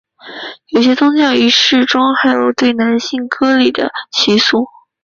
[0.69, 4.65] 有些宗教仪式中还有对男性割礼的习俗。